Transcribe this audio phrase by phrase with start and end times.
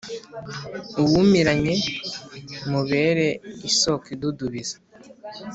[1.01, 1.75] uwumiranye
[2.71, 3.27] mubere
[3.69, 4.75] isoko idudubiza;